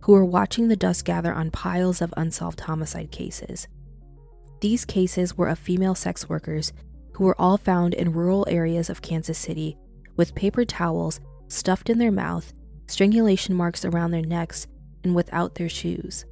who 0.00 0.12
were 0.12 0.24
watching 0.24 0.68
the 0.68 0.76
dust 0.76 1.04
gather 1.04 1.34
on 1.34 1.50
piles 1.50 2.00
of 2.00 2.14
unsolved 2.16 2.60
homicide 2.60 3.10
cases. 3.10 3.68
These 4.62 4.86
cases 4.86 5.36
were 5.36 5.48
of 5.48 5.58
female 5.58 5.94
sex 5.94 6.28
workers 6.28 6.72
who 7.12 7.24
were 7.24 7.38
all 7.38 7.58
found 7.58 7.92
in 7.92 8.12
rural 8.12 8.46
areas 8.48 8.88
of 8.88 9.02
Kansas 9.02 9.36
City 9.36 9.76
with 10.16 10.34
paper 10.34 10.64
towels 10.64 11.20
stuffed 11.48 11.90
in 11.90 11.98
their 11.98 12.10
mouth, 12.10 12.52
strangulation 12.86 13.54
marks 13.54 13.84
around 13.84 14.12
their 14.12 14.22
necks, 14.22 14.66
and 15.04 15.14
without 15.14 15.56
their 15.56 15.68
shoes. 15.68 16.24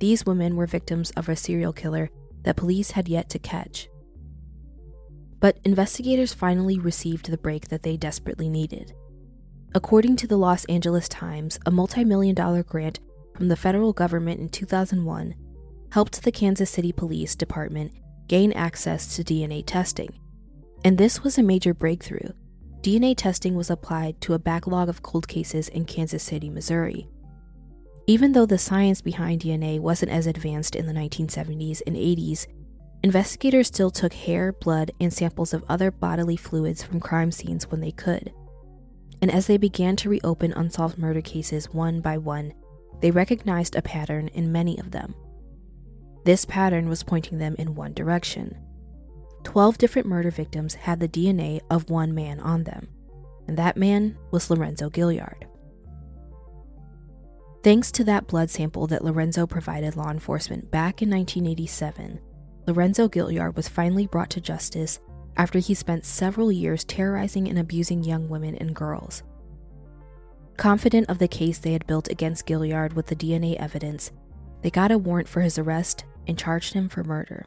These 0.00 0.24
women 0.24 0.56
were 0.56 0.66
victims 0.66 1.10
of 1.12 1.28
a 1.28 1.36
serial 1.36 1.72
killer 1.72 2.10
that 2.42 2.56
police 2.56 2.92
had 2.92 3.08
yet 3.08 3.28
to 3.30 3.38
catch. 3.38 3.88
But 5.38 5.58
investigators 5.62 6.34
finally 6.34 6.78
received 6.78 7.30
the 7.30 7.38
break 7.38 7.68
that 7.68 7.82
they 7.82 7.96
desperately 7.96 8.48
needed. 8.48 8.94
According 9.74 10.16
to 10.16 10.26
the 10.26 10.38
Los 10.38 10.64
Angeles 10.64 11.08
Times, 11.08 11.58
a 11.66 11.70
multi 11.70 12.02
million 12.04 12.34
dollar 12.34 12.62
grant 12.62 12.98
from 13.36 13.48
the 13.48 13.56
federal 13.56 13.92
government 13.92 14.40
in 14.40 14.48
2001 14.48 15.34
helped 15.92 16.22
the 16.22 16.32
Kansas 16.32 16.70
City 16.70 16.92
Police 16.92 17.36
Department 17.36 17.92
gain 18.26 18.52
access 18.52 19.14
to 19.16 19.24
DNA 19.24 19.62
testing. 19.64 20.18
And 20.84 20.96
this 20.96 21.22
was 21.22 21.36
a 21.36 21.42
major 21.42 21.74
breakthrough. 21.74 22.30
DNA 22.80 23.14
testing 23.14 23.54
was 23.54 23.70
applied 23.70 24.20
to 24.22 24.32
a 24.32 24.38
backlog 24.38 24.88
of 24.88 25.02
cold 25.02 25.28
cases 25.28 25.68
in 25.68 25.84
Kansas 25.84 26.22
City, 26.22 26.48
Missouri. 26.48 27.08
Even 28.06 28.32
though 28.32 28.46
the 28.46 28.58
science 28.58 29.00
behind 29.00 29.42
DNA 29.42 29.78
wasn't 29.78 30.10
as 30.10 30.26
advanced 30.26 30.74
in 30.74 30.86
the 30.86 30.92
1970s 30.92 31.82
and 31.86 31.96
80s, 31.96 32.46
investigators 33.02 33.68
still 33.68 33.90
took 33.90 34.12
hair, 34.12 34.52
blood, 34.52 34.90
and 35.00 35.12
samples 35.12 35.54
of 35.54 35.64
other 35.68 35.90
bodily 35.90 36.36
fluids 36.36 36.82
from 36.82 37.00
crime 37.00 37.30
scenes 37.30 37.70
when 37.70 37.80
they 37.80 37.92
could. 37.92 38.32
And 39.22 39.30
as 39.30 39.46
they 39.46 39.58
began 39.58 39.96
to 39.96 40.08
reopen 40.08 40.52
unsolved 40.52 40.98
murder 40.98 41.20
cases 41.20 41.72
one 41.72 42.00
by 42.00 42.18
one, 42.18 42.54
they 43.00 43.10
recognized 43.10 43.76
a 43.76 43.82
pattern 43.82 44.28
in 44.28 44.52
many 44.52 44.78
of 44.78 44.90
them. 44.90 45.14
This 46.24 46.44
pattern 46.44 46.88
was 46.88 47.02
pointing 47.02 47.38
them 47.38 47.54
in 47.58 47.74
one 47.74 47.94
direction. 47.94 48.58
Twelve 49.42 49.78
different 49.78 50.06
murder 50.06 50.30
victims 50.30 50.74
had 50.74 51.00
the 51.00 51.08
DNA 51.08 51.60
of 51.70 51.90
one 51.90 52.14
man 52.14 52.40
on 52.40 52.64
them, 52.64 52.88
and 53.48 53.56
that 53.56 53.76
man 53.76 54.18
was 54.30 54.50
Lorenzo 54.50 54.90
Gilyard. 54.90 55.44
Thanks 57.62 57.92
to 57.92 58.04
that 58.04 58.26
blood 58.26 58.48
sample 58.48 58.86
that 58.86 59.04
Lorenzo 59.04 59.46
provided 59.46 59.94
law 59.94 60.10
enforcement 60.10 60.70
back 60.70 61.02
in 61.02 61.10
1987, 61.10 62.18
Lorenzo 62.66 63.06
Gilyard 63.06 63.54
was 63.54 63.68
finally 63.68 64.06
brought 64.06 64.30
to 64.30 64.40
justice 64.40 64.98
after 65.36 65.58
he 65.58 65.74
spent 65.74 66.06
several 66.06 66.50
years 66.50 66.84
terrorizing 66.84 67.48
and 67.48 67.58
abusing 67.58 68.02
young 68.02 68.30
women 68.30 68.54
and 68.54 68.74
girls. 68.74 69.22
Confident 70.56 71.10
of 71.10 71.18
the 71.18 71.28
case 71.28 71.58
they 71.58 71.72
had 71.74 71.86
built 71.86 72.10
against 72.10 72.46
Gilyard 72.46 72.94
with 72.94 73.08
the 73.08 73.16
DNA 73.16 73.56
evidence, 73.56 74.10
they 74.62 74.70
got 74.70 74.90
a 74.90 74.96
warrant 74.96 75.28
for 75.28 75.42
his 75.42 75.58
arrest 75.58 76.06
and 76.26 76.38
charged 76.38 76.72
him 76.72 76.88
for 76.88 77.04
murder. 77.04 77.46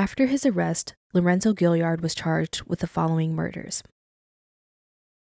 After 0.00 0.24
his 0.24 0.46
arrest, 0.46 0.94
Lorenzo 1.12 1.52
Gilyard 1.52 2.00
was 2.00 2.14
charged 2.14 2.62
with 2.62 2.78
the 2.78 2.86
following 2.86 3.34
murders 3.34 3.82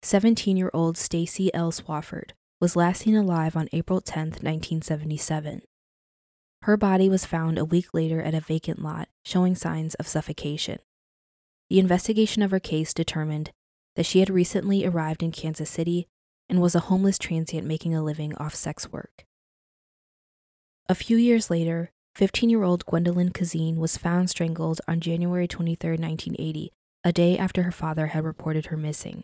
17 0.04 0.56
year 0.56 0.70
old 0.72 1.00
Stacy 1.00 1.52
L. 1.52 1.72
Swafford 1.72 2.34
was 2.62 2.76
last 2.76 3.02
seen 3.02 3.16
alive 3.16 3.58
on 3.58 3.70
April 3.74 4.02
10, 4.02 4.26
1977. 4.44 5.64
Her 6.62 6.78
body 6.78 7.10
was 7.10 7.26
found 7.26 7.58
a 7.58 7.66
week 7.66 7.88
later 7.92 8.22
at 8.22 8.36
a 8.36 8.40
vacant 8.40 8.80
lot, 8.80 9.10
showing 9.26 9.56
signs 9.56 9.96
of 9.96 10.08
suffocation. 10.08 10.78
The 11.72 11.80
investigation 11.80 12.44
of 12.44 12.52
her 12.52 12.60
case 12.60 12.94
determined 12.94 13.50
that 13.96 14.06
she 14.06 14.20
had 14.20 14.30
recently 14.30 14.86
arrived 14.86 15.24
in 15.24 15.32
Kansas 15.32 15.72
City 15.72 16.08
and 16.48 16.62
was 16.62 16.76
a 16.76 16.82
homeless 16.82 17.18
transient 17.18 17.66
making 17.66 17.96
a 17.96 18.04
living 18.04 18.36
off 18.36 18.54
sex 18.54 18.92
work. 18.92 19.26
A 20.88 20.94
few 20.94 21.18
years 21.18 21.50
later, 21.50 21.90
15 22.18 22.50
year 22.50 22.64
old 22.64 22.84
Gwendolyn 22.88 23.30
Kazine 23.30 23.76
was 23.76 23.96
found 23.96 24.28
strangled 24.28 24.82
on 24.88 25.00
January 25.00 25.48
23, 25.48 25.92
1980, 25.92 26.72
a 27.04 27.14
day 27.14 27.38
after 27.38 27.62
her 27.62 27.72
father 27.72 28.08
had 28.08 28.24
reported 28.24 28.66
her 28.66 28.76
missing. 28.76 29.24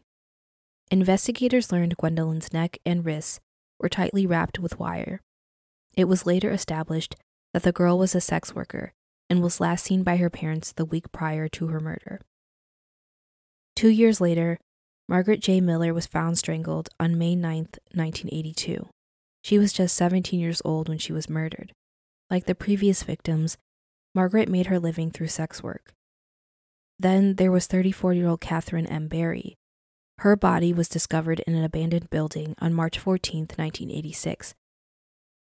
Investigators 0.91 1.71
learned 1.71 1.97
Gwendolyn's 1.97 2.53
neck 2.53 2.77
and 2.85 3.03
wrists 3.03 3.39
were 3.79 3.89
tightly 3.89 4.27
wrapped 4.27 4.59
with 4.59 4.77
wire. 4.77 5.21
It 5.97 6.03
was 6.03 6.27
later 6.27 6.51
established 6.51 7.15
that 7.51 7.63
the 7.63 7.71
girl 7.71 7.97
was 7.97 8.13
a 8.13 8.21
sex 8.21 8.53
worker 8.53 8.93
and 9.27 9.41
was 9.41 9.59
last 9.59 9.85
seen 9.85 10.03
by 10.03 10.17
her 10.17 10.29
parents 10.29 10.71
the 10.71 10.85
week 10.85 11.11
prior 11.11 11.47
to 11.47 11.69
her 11.69 11.79
murder. 11.79 12.21
Two 13.75 13.89
years 13.89 14.21
later, 14.21 14.59
Margaret 15.09 15.39
J. 15.39 15.61
Miller 15.61 15.95
was 15.95 16.05
found 16.05 16.37
strangled 16.37 16.89
on 16.99 17.17
May 17.17 17.35
9, 17.35 17.57
1982. 17.95 18.87
She 19.41 19.57
was 19.57 19.73
just 19.73 19.97
17 19.97 20.39
years 20.39 20.61
old 20.63 20.89
when 20.89 20.99
she 20.99 21.11
was 21.11 21.27
murdered. 21.27 21.73
Like 22.33 22.45
the 22.45 22.55
previous 22.55 23.03
victims, 23.03 23.59
Margaret 24.15 24.49
made 24.49 24.65
her 24.65 24.79
living 24.79 25.11
through 25.11 25.27
sex 25.27 25.61
work. 25.61 25.93
Then 26.97 27.35
there 27.35 27.51
was 27.51 27.67
34 27.67 28.13
year 28.13 28.27
old 28.27 28.41
Catherine 28.41 28.87
M. 28.87 29.07
Barry. 29.07 29.55
her 30.17 30.35
body 30.35 30.73
was 30.73 30.89
discovered 30.89 31.41
in 31.41 31.53
an 31.53 31.63
abandoned 31.63 32.09
building 32.09 32.55
on 32.57 32.73
March 32.73 32.97
14, 32.97 33.41
1986, 33.55 34.55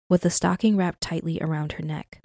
with 0.10 0.26
a 0.26 0.30
stocking 0.30 0.76
wrapped 0.76 1.00
tightly 1.00 1.40
around 1.40 1.74
her 1.74 1.82
neck. 1.82 2.22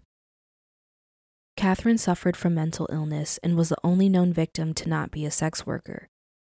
Catherine 1.57 1.99
suffered 1.99 2.37
from 2.37 2.53
mental 2.53 2.89
illness 2.91 3.39
and 3.45 3.57
was 3.57 3.69
the 3.69 3.79
only 3.85 4.09
known 4.09 4.33
victim 4.33 4.75
to 4.75 4.89
not 4.89 5.13
be 5.13 5.25
a 5.25 5.31
sex 5.31 5.65
worker. 5.65 6.09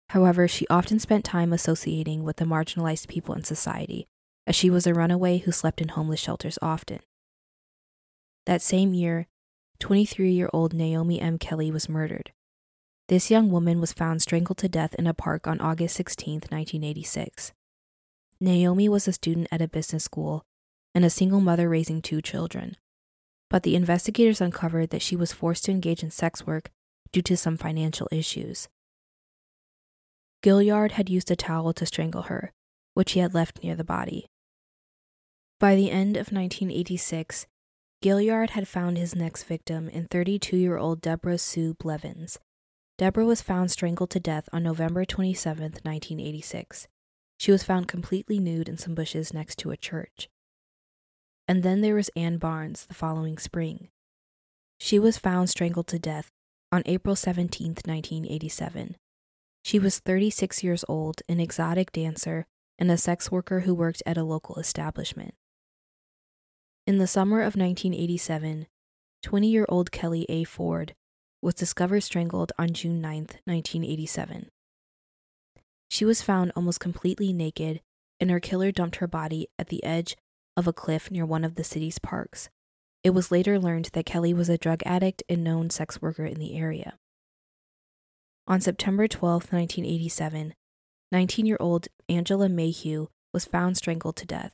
However, 0.09 0.47
she 0.47 0.67
often 0.67 0.99
spent 0.99 1.25
time 1.25 1.51
associating 1.51 2.23
with 2.23 2.35
the 2.35 2.45
marginalized 2.45 3.07
people 3.07 3.33
in 3.33 3.43
society, 3.43 4.05
as 4.45 4.55
she 4.55 4.69
was 4.69 4.85
a 4.85 4.93
runaway 4.93 5.39
who 5.39 5.51
slept 5.51 5.81
in 5.81 5.87
homeless 5.87 6.19
shelters 6.19 6.59
often. 6.61 6.99
That 8.47 8.61
same 8.61 8.93
year, 8.93 9.27
23 9.81 10.31
year 10.31 10.49
old 10.53 10.73
Naomi 10.73 11.19
M. 11.19 11.37
Kelly 11.37 11.69
was 11.69 11.89
murdered. 11.89 12.31
This 13.09 13.29
young 13.29 13.51
woman 13.51 13.81
was 13.81 13.91
found 13.91 14.21
strangled 14.21 14.57
to 14.59 14.69
death 14.69 14.95
in 14.95 15.05
a 15.05 15.13
park 15.13 15.47
on 15.47 15.59
August 15.59 15.97
16, 15.97 16.35
1986. 16.49 17.51
Naomi 18.39 18.87
was 18.87 19.05
a 19.05 19.11
student 19.11 19.49
at 19.51 19.61
a 19.61 19.67
business 19.67 20.05
school 20.05 20.45
and 20.95 21.03
a 21.03 21.09
single 21.09 21.41
mother 21.41 21.67
raising 21.67 22.01
two 22.01 22.21
children. 22.21 22.77
But 23.49 23.63
the 23.63 23.75
investigators 23.75 24.39
uncovered 24.39 24.91
that 24.91 25.01
she 25.01 25.17
was 25.17 25.33
forced 25.33 25.65
to 25.65 25.71
engage 25.71 26.01
in 26.01 26.09
sex 26.09 26.47
work 26.47 26.69
due 27.11 27.21
to 27.23 27.35
some 27.35 27.57
financial 27.57 28.07
issues. 28.13 28.69
Gilyard 30.41 30.91
had 30.91 31.09
used 31.09 31.29
a 31.31 31.35
towel 31.35 31.73
to 31.73 31.85
strangle 31.85 32.23
her, 32.23 32.53
which 32.93 33.11
he 33.11 33.19
had 33.19 33.33
left 33.33 33.61
near 33.61 33.75
the 33.75 33.83
body. 33.83 34.27
By 35.59 35.75
the 35.75 35.91
end 35.91 36.15
of 36.15 36.31
1986, 36.31 37.45
Gilyard 38.03 38.51
had 38.51 38.67
found 38.67 38.97
his 38.97 39.15
next 39.15 39.43
victim 39.43 39.89
in 39.89 40.05
32 40.05 40.57
year 40.57 40.77
old 40.77 41.01
Deborah 41.01 41.37
Sue 41.37 41.73
Blevins, 41.73 42.37
Deborah 42.97 43.25
was 43.25 43.43
found 43.43 43.69
strangled 43.69 44.09
to 44.09 44.19
death 44.19 44.49
on 44.51 44.63
November 44.63 45.05
27, 45.05 45.61
1986. 45.83 46.87
She 47.37 47.51
was 47.51 47.63
found 47.63 47.87
completely 47.87 48.39
nude 48.39 48.67
in 48.67 48.77
some 48.77 48.95
bushes 48.95 49.33
next 49.33 49.59
to 49.59 49.69
a 49.69 49.77
church. 49.77 50.27
And 51.47 51.61
then 51.61 51.81
there 51.81 51.93
was 51.93 52.09
Anne 52.15 52.39
Barnes 52.39 52.87
the 52.87 52.95
following 52.95 53.37
spring. 53.37 53.89
She 54.79 54.97
was 54.97 55.19
found 55.19 55.49
strangled 55.49 55.87
to 55.87 55.99
death 55.99 56.31
on 56.71 56.81
April 56.87 57.15
17, 57.15 57.67
1987. 57.85 58.95
She 59.63 59.77
was 59.77 59.99
36 59.99 60.63
years 60.63 60.83
old, 60.89 61.21
an 61.29 61.39
exotic 61.39 61.91
dancer, 61.91 62.47
and 62.79 62.89
a 62.89 62.97
sex 62.97 63.31
worker 63.31 63.61
who 63.61 63.75
worked 63.75 64.01
at 64.07 64.17
a 64.17 64.23
local 64.23 64.55
establishment. 64.55 65.35
In 66.87 66.99
the 66.99 67.05
summer 67.05 67.39
of 67.39 67.57
1987, 67.57 68.65
20 69.21 69.47
year 69.49 69.65
old 69.67 69.91
Kelly 69.91 70.25
A. 70.29 70.45
Ford 70.45 70.95
was 71.41 71.53
discovered 71.53 71.99
strangled 71.99 72.53
on 72.57 72.69
June 72.69 73.01
9, 73.01 73.17
1987. 73.43 74.47
She 75.89 76.05
was 76.05 76.21
found 76.21 76.53
almost 76.55 76.79
completely 76.79 77.33
naked, 77.33 77.81
and 78.21 78.31
her 78.31 78.39
killer 78.39 78.71
dumped 78.71 78.95
her 78.95 79.07
body 79.07 79.49
at 79.59 79.67
the 79.67 79.83
edge 79.83 80.15
of 80.55 80.65
a 80.65 80.71
cliff 80.71 81.11
near 81.11 81.25
one 81.25 81.43
of 81.43 81.55
the 81.55 81.63
city's 81.65 81.99
parks. 81.99 82.47
It 83.03 83.09
was 83.09 83.33
later 83.33 83.59
learned 83.59 83.89
that 83.91 84.05
Kelly 84.05 84.33
was 84.33 84.47
a 84.47 84.57
drug 84.57 84.79
addict 84.85 85.23
and 85.27 85.43
known 85.43 85.69
sex 85.69 86.01
worker 86.01 86.25
in 86.25 86.39
the 86.39 86.55
area. 86.55 86.97
On 88.47 88.61
September 88.61 89.09
12, 89.09 89.51
1987, 89.51 90.53
19 91.11 91.45
year 91.45 91.57
old 91.59 91.89
Angela 92.07 92.47
Mayhew 92.47 93.07
was 93.33 93.43
found 93.43 93.75
strangled 93.75 94.15
to 94.15 94.25
death. 94.25 94.53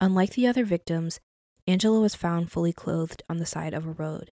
Unlike 0.00 0.34
the 0.34 0.46
other 0.46 0.64
victims, 0.64 1.18
Angela 1.66 2.00
was 2.00 2.16
found 2.16 2.50
fully 2.50 2.72
clothed 2.72 3.22
on 3.28 3.38
the 3.38 3.46
side 3.46 3.72
of 3.72 3.86
a 3.86 3.92
road. 3.92 4.30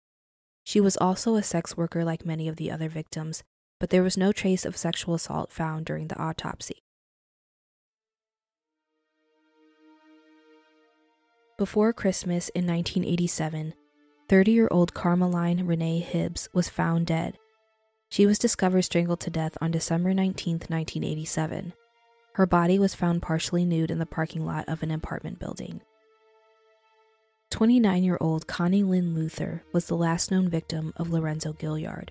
She 0.65 0.81
was 0.81 0.97
also 0.97 1.35
a 1.35 1.43
sex 1.43 1.77
worker 1.77 2.03
like 2.03 2.25
many 2.25 2.47
of 2.47 2.57
the 2.57 2.69
other 2.69 2.89
victims, 2.89 3.43
but 3.79 3.89
there 3.89 4.03
was 4.03 4.17
no 4.17 4.31
trace 4.31 4.65
of 4.65 4.75
sexual 4.75 5.13
assault 5.13 5.51
found 5.51 5.85
during 5.85 6.07
the 6.07 6.19
autopsy. 6.19 6.83
Before 11.57 11.93
Christmas 11.93 12.49
in 12.49 12.65
1987, 12.65 13.73
30 14.27 14.51
year 14.51 14.67
old 14.71 14.93
Carmeline 14.93 15.67
Renee 15.67 15.99
Hibbs 15.99 16.49
was 16.53 16.67
found 16.67 17.07
dead. 17.07 17.37
She 18.09 18.25
was 18.25 18.39
discovered 18.39 18.81
strangled 18.81 19.21
to 19.21 19.29
death 19.29 19.57
on 19.61 19.71
December 19.71 20.13
19, 20.13 20.55
1987. 20.55 21.73
Her 22.33 22.45
body 22.45 22.79
was 22.79 22.95
found 22.95 23.21
partially 23.21 23.65
nude 23.65 23.91
in 23.91 23.99
the 23.99 24.05
parking 24.05 24.45
lot 24.45 24.67
of 24.67 24.83
an 24.83 24.91
apartment 24.91 25.39
building. 25.39 25.81
29 27.53 28.03
year 28.03 28.17
old 28.19 28.47
Connie 28.47 28.81
Lynn 28.81 29.13
Luther 29.13 29.63
was 29.71 29.85
the 29.85 29.95
last 29.95 30.31
known 30.31 30.49
victim 30.49 30.91
of 30.97 31.11
Lorenzo 31.11 31.53
Gilyard. 31.53 32.09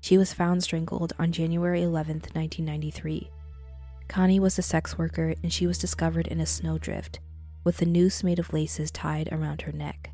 She 0.00 0.18
was 0.18 0.34
found 0.34 0.64
strangled 0.64 1.12
on 1.16 1.30
January 1.30 1.84
11, 1.84 2.16
1993. 2.34 3.30
Connie 4.08 4.40
was 4.40 4.58
a 4.58 4.62
sex 4.62 4.98
worker 4.98 5.36
and 5.44 5.52
she 5.52 5.68
was 5.68 5.78
discovered 5.78 6.26
in 6.26 6.40
a 6.40 6.44
snowdrift, 6.44 7.20
with 7.62 7.80
a 7.80 7.86
noose 7.86 8.24
made 8.24 8.40
of 8.40 8.52
laces 8.52 8.90
tied 8.90 9.28
around 9.30 9.62
her 9.62 9.70
neck. 9.70 10.10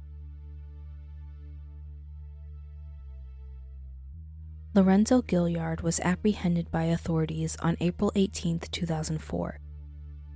Lorenzo 4.75 5.23
Gilyard 5.23 5.81
was 5.81 6.01
apprehended 6.01 6.71
by 6.71 6.85
authorities 6.85 7.57
on 7.63 7.79
April 7.81 8.13
18, 8.15 8.59
2004. 8.59 9.59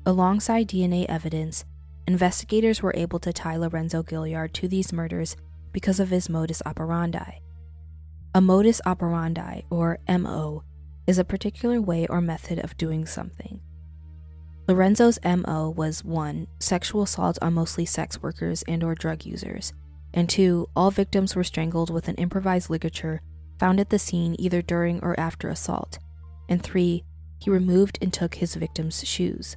Alongside 0.07 0.67
DNA 0.67 1.05
evidence, 1.11 1.67
investigators 2.07 2.83
were 2.83 2.95
able 2.97 3.19
to 3.21 3.33
tie 3.33 3.57
Lorenzo 3.57 4.03
Gilyard 4.03 4.53
to 4.55 4.69
these 4.69 4.93
murders 4.93 5.37
because 5.73 6.01
of 6.01 6.11
his 6.11 6.29
modus 6.29 6.63
operandi. 6.67 7.41
A 8.35 8.41
modus 8.41 8.81
operandi, 8.87 9.63
or 9.71 9.99
MO, 10.09 10.63
is 11.07 11.19
a 11.19 11.25
particular 11.25 11.81
way 11.81 12.07
or 12.07 12.21
method 12.21 12.59
of 12.61 12.77
doing 12.77 13.07
something. 13.07 13.61
Lorenzo's 14.69 15.19
MO 15.25 15.69
was 15.69 16.05
1. 16.05 16.47
sexual 16.61 17.03
assault 17.03 17.39
on 17.43 17.55
mostly 17.55 17.85
sex 17.85 18.23
workers 18.23 18.63
and 18.69 18.85
or 18.85 18.95
drug 18.95 19.27
users, 19.27 19.73
and 20.15 20.29
2. 20.29 20.69
all 20.77 20.93
victims 20.93 21.35
were 21.35 21.43
strangled 21.43 21.91
with 21.91 22.07
an 22.07 22.15
improvised 22.17 22.71
ligature 22.71 23.21
found 23.59 23.81
at 23.81 23.91
the 23.91 23.99
scene 23.99 24.37
either 24.39 24.63
during 24.63 25.01
or 25.03 25.19
after 25.19 25.49
assault, 25.49 25.99
and 26.49 26.63
3. 26.63 27.05
he 27.41 27.51
removed 27.51 27.99
and 28.01 28.13
took 28.13 28.37
his 28.37 28.55
victims' 28.55 29.07
shoes. 29.07 29.57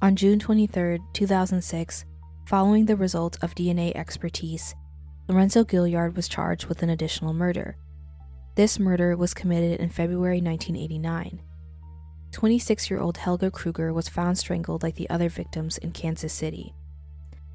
On 0.00 0.14
June 0.14 0.38
23, 0.38 1.00
2006, 1.12 2.04
following 2.46 2.86
the 2.86 2.94
result 2.94 3.36
of 3.42 3.56
DNA 3.56 3.92
expertise, 3.96 4.72
Lorenzo 5.26 5.64
Gilyard 5.64 6.14
was 6.14 6.28
charged 6.28 6.66
with 6.66 6.84
an 6.84 6.90
additional 6.90 7.32
murder. 7.32 7.76
This 8.54 8.78
murder 8.78 9.16
was 9.16 9.34
committed 9.34 9.80
in 9.80 9.90
February 9.90 10.40
1989. 10.40 11.42
26 12.30 12.90
year 12.90 13.00
old 13.00 13.16
Helga 13.16 13.50
Kruger 13.50 13.92
was 13.92 14.08
found 14.08 14.38
strangled 14.38 14.84
like 14.84 14.94
the 14.94 15.10
other 15.10 15.28
victims 15.28 15.78
in 15.78 15.90
Kansas 15.90 16.32
City. 16.32 16.72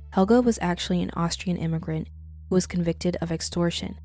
Helga 0.09 0.41
was 0.41 0.59
actually 0.61 1.01
an 1.01 1.11
Austrian 1.15 1.57
immigrant 1.57 2.09
who 2.49 2.55
was 2.55 2.67
convicted 2.67 3.15
of 3.21 3.31
extortion, 3.31 3.97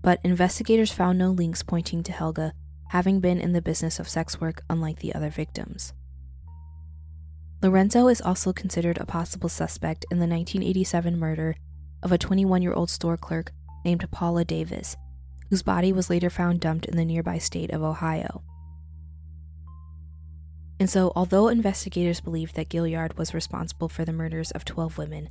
but 0.00 0.20
investigators 0.24 0.90
found 0.90 1.18
no 1.18 1.32
links 1.32 1.62
pointing 1.62 2.02
to 2.04 2.12
Helga 2.12 2.54
having 2.88 3.20
been 3.20 3.40
in 3.40 3.52
the 3.52 3.60
business 3.60 3.98
of 3.98 4.08
sex 4.08 4.40
work 4.40 4.62
unlike 4.70 5.00
the 5.00 5.14
other 5.14 5.28
victims. 5.28 5.92
Lorenzo 7.64 8.08
is 8.08 8.20
also 8.20 8.52
considered 8.52 8.98
a 8.98 9.06
possible 9.06 9.48
suspect 9.48 10.04
in 10.10 10.18
the 10.18 10.26
1987 10.26 11.18
murder 11.18 11.56
of 12.02 12.12
a 12.12 12.18
21 12.18 12.60
year 12.60 12.74
old 12.74 12.90
store 12.90 13.16
clerk 13.16 13.52
named 13.86 14.06
Paula 14.10 14.44
Davis, 14.44 14.98
whose 15.48 15.62
body 15.62 15.90
was 15.90 16.10
later 16.10 16.28
found 16.28 16.60
dumped 16.60 16.84
in 16.84 16.98
the 16.98 17.06
nearby 17.06 17.38
state 17.38 17.70
of 17.70 17.82
Ohio. 17.82 18.42
And 20.78 20.90
so, 20.90 21.10
although 21.16 21.48
investigators 21.48 22.20
believed 22.20 22.54
that 22.56 22.68
Gilyard 22.68 23.16
was 23.16 23.32
responsible 23.32 23.88
for 23.88 24.04
the 24.04 24.12
murders 24.12 24.50
of 24.50 24.66
12 24.66 24.98
women, 24.98 25.30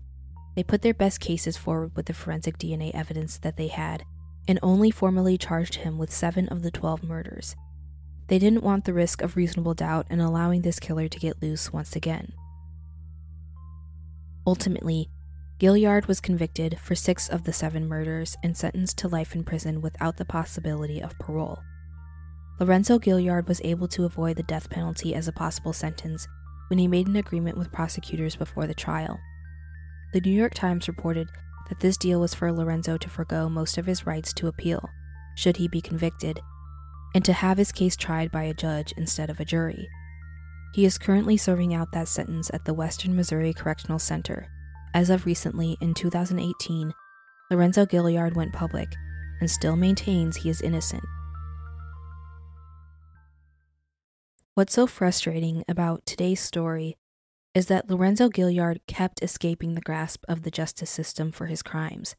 they 0.55 0.63
put 0.63 0.81
their 0.81 0.95
best 0.95 1.19
cases 1.19 1.55
forward 1.55 1.95
with 1.95 2.07
the 2.07 2.15
forensic 2.15 2.57
DNA 2.57 2.89
evidence 2.95 3.37
that 3.37 3.57
they 3.57 3.67
had 3.67 4.05
and 4.47 4.57
only 4.63 4.89
formally 4.89 5.37
charged 5.37 5.75
him 5.75 5.99
with 5.99 6.11
seven 6.11 6.47
of 6.49 6.63
the 6.63 6.71
12 6.71 7.03
murders. 7.03 7.55
They 8.33 8.39
didn't 8.39 8.63
want 8.63 8.85
the 8.85 8.95
risk 8.95 9.21
of 9.21 9.35
reasonable 9.35 9.75
doubt 9.75 10.07
and 10.09 10.19
allowing 10.19 10.63
this 10.63 10.79
killer 10.79 11.07
to 11.07 11.19
get 11.19 11.39
loose 11.39 11.71
once 11.71 11.95
again. 11.95 12.33
Ultimately, 14.47 15.11
Gilyard 15.59 16.07
was 16.07 16.19
convicted 16.19 16.79
for 16.79 16.95
six 16.95 17.29
of 17.29 17.43
the 17.43 17.53
seven 17.53 17.87
murders 17.87 18.35
and 18.41 18.57
sentenced 18.57 18.97
to 18.97 19.07
life 19.07 19.35
in 19.35 19.43
prison 19.43 19.81
without 19.81 20.17
the 20.17 20.25
possibility 20.25 20.99
of 20.99 21.19
parole. 21.19 21.59
Lorenzo 22.59 22.97
Gilyard 22.97 23.47
was 23.47 23.61
able 23.63 23.87
to 23.89 24.03
avoid 24.03 24.37
the 24.37 24.41
death 24.41 24.67
penalty 24.67 25.13
as 25.13 25.27
a 25.27 25.31
possible 25.31 25.71
sentence 25.71 26.27
when 26.69 26.79
he 26.79 26.87
made 26.87 27.05
an 27.05 27.17
agreement 27.17 27.55
with 27.55 27.71
prosecutors 27.71 28.35
before 28.35 28.65
the 28.65 28.73
trial. 28.73 29.19
The 30.11 30.21
New 30.21 30.33
York 30.33 30.55
Times 30.55 30.87
reported 30.87 31.27
that 31.69 31.81
this 31.81 31.97
deal 31.97 32.19
was 32.19 32.33
for 32.33 32.51
Lorenzo 32.51 32.97
to 32.97 33.09
forego 33.11 33.47
most 33.47 33.77
of 33.77 33.85
his 33.85 34.07
rights 34.07 34.33
to 34.33 34.47
appeal, 34.47 34.89
should 35.35 35.57
he 35.57 35.67
be 35.67 35.81
convicted, 35.81 36.39
and 37.13 37.23
to 37.25 37.33
have 37.33 37.57
his 37.57 37.71
case 37.71 37.95
tried 37.95 38.31
by 38.31 38.43
a 38.43 38.53
judge 38.53 38.93
instead 38.97 39.29
of 39.29 39.39
a 39.39 39.45
jury. 39.45 39.87
He 40.73 40.85
is 40.85 40.97
currently 40.97 41.37
serving 41.37 41.73
out 41.73 41.91
that 41.91 42.07
sentence 42.07 42.49
at 42.53 42.65
the 42.65 42.73
Western 42.73 43.15
Missouri 43.15 43.53
Correctional 43.53 43.99
Center. 43.99 44.47
As 44.93 45.09
of 45.09 45.25
recently, 45.25 45.77
in 45.81 45.93
2018, 45.93 46.93
Lorenzo 47.51 47.85
Gilyard 47.85 48.35
went 48.35 48.53
public 48.53 48.89
and 49.39 49.49
still 49.49 49.75
maintains 49.75 50.37
he 50.37 50.49
is 50.49 50.61
innocent. 50.61 51.03
What's 54.55 54.73
so 54.73 54.87
frustrating 54.87 55.63
about 55.67 56.05
today's 56.05 56.39
story 56.39 56.95
is 57.53 57.67
that 57.67 57.89
Lorenzo 57.89 58.29
Gilyard 58.29 58.79
kept 58.87 59.21
escaping 59.21 59.73
the 59.73 59.81
grasp 59.81 60.23
of 60.27 60.41
the 60.41 60.51
justice 60.51 60.89
system 60.89 61.31
for 61.31 61.47
his 61.47 61.61
crimes, 61.61 62.15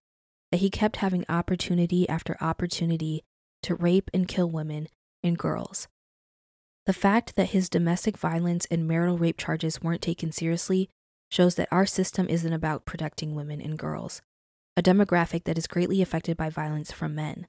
that 0.52 0.58
he 0.58 0.70
kept 0.70 0.96
having 0.96 1.24
opportunity 1.28 2.08
after 2.08 2.36
opportunity 2.40 3.24
to 3.64 3.74
rape 3.74 4.10
and 4.14 4.28
kill 4.28 4.48
women 4.48 4.88
and 5.22 5.38
girls. 5.38 5.88
The 6.86 6.92
fact 6.92 7.36
that 7.36 7.50
his 7.50 7.68
domestic 7.68 8.18
violence 8.18 8.66
and 8.70 8.86
marital 8.86 9.18
rape 9.18 9.38
charges 9.38 9.82
weren't 9.82 10.02
taken 10.02 10.32
seriously 10.32 10.90
shows 11.30 11.54
that 11.54 11.68
our 11.72 11.86
system 11.86 12.28
isn't 12.28 12.52
about 12.52 12.84
protecting 12.84 13.34
women 13.34 13.60
and 13.60 13.78
girls, 13.78 14.22
a 14.76 14.82
demographic 14.82 15.44
that 15.44 15.58
is 15.58 15.66
greatly 15.66 16.02
affected 16.02 16.36
by 16.36 16.50
violence 16.50 16.92
from 16.92 17.14
men. 17.14 17.46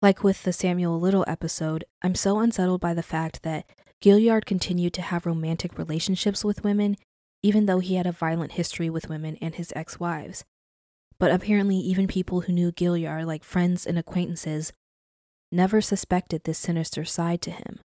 Like 0.00 0.22
with 0.22 0.42
the 0.42 0.52
Samuel 0.52 1.00
Little 1.00 1.24
episode, 1.26 1.84
I'm 2.02 2.14
so 2.14 2.38
unsettled 2.38 2.80
by 2.80 2.94
the 2.94 3.02
fact 3.02 3.42
that 3.42 3.64
Gilyard 4.02 4.44
continued 4.44 4.92
to 4.94 5.02
have 5.02 5.26
romantic 5.26 5.78
relationships 5.78 6.44
with 6.44 6.62
women, 6.62 6.96
even 7.42 7.66
though 7.66 7.78
he 7.78 7.94
had 7.94 8.06
a 8.06 8.12
violent 8.12 8.52
history 8.52 8.90
with 8.90 9.08
women 9.08 9.36
and 9.40 9.54
his 9.54 9.72
ex 9.74 9.98
wives. 9.98 10.44
But 11.18 11.32
apparently, 11.32 11.76
even 11.76 12.06
people 12.06 12.42
who 12.42 12.52
knew 12.52 12.70
Gilyard, 12.70 13.26
like 13.26 13.44
friends 13.44 13.86
and 13.86 13.98
acquaintances, 13.98 14.72
never 15.54 15.80
suspected 15.80 16.44
this 16.44 16.58
sinister 16.58 17.04
side 17.04 17.40
to 17.42 17.50
him. 17.50 17.80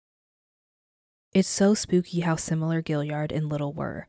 It's 1.33 1.49
so 1.49 1.73
spooky 1.73 2.21
how 2.21 2.37
similar 2.37 2.81
Gilyard 2.81 3.31
and 3.31 3.49
Little 3.49 3.73
were. 3.73 4.07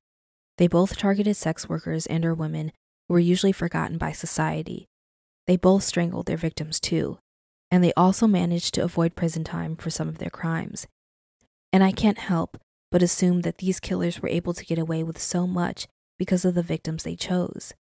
They 0.58 0.68
both 0.68 0.96
targeted 0.96 1.36
sex 1.36 1.68
workers 1.68 2.06
and 2.06 2.24
or 2.24 2.34
women 2.34 2.70
who 3.08 3.14
were 3.14 3.20
usually 3.20 3.52
forgotten 3.52 3.98
by 3.98 4.12
society. 4.12 4.86
They 5.46 5.56
both 5.56 5.82
strangled 5.82 6.26
their 6.26 6.36
victims 6.36 6.78
too, 6.78 7.18
and 7.70 7.82
they 7.82 7.92
also 7.96 8.26
managed 8.26 8.74
to 8.74 8.84
avoid 8.84 9.16
prison 9.16 9.42
time 9.42 9.74
for 9.76 9.90
some 9.90 10.08
of 10.08 10.18
their 10.18 10.30
crimes 10.30 10.86
and 11.76 11.84
I 11.84 11.92
can't 11.92 12.16
help 12.16 12.58
but 12.90 13.02
assume 13.02 13.42
that 13.42 13.58
these 13.58 13.80
killers 13.80 14.20
were 14.20 14.30
able 14.30 14.54
to 14.54 14.64
get 14.64 14.78
away 14.78 15.02
with 15.02 15.20
so 15.20 15.46
much 15.46 15.86
because 16.18 16.46
of 16.46 16.54
the 16.54 16.62
victims 16.62 17.02
they 17.02 17.16
chose. 17.16 17.74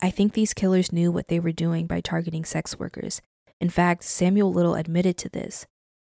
I 0.00 0.10
think 0.10 0.32
these 0.32 0.54
killers 0.54 0.92
knew 0.92 1.10
what 1.10 1.26
they 1.26 1.40
were 1.40 1.50
doing 1.50 1.88
by 1.88 2.00
targeting 2.00 2.44
sex 2.44 2.78
workers. 2.78 3.20
In 3.60 3.70
fact, 3.70 4.04
Samuel 4.04 4.52
Little 4.52 4.74
admitted 4.74 5.16
to 5.18 5.28
this. 5.28 5.66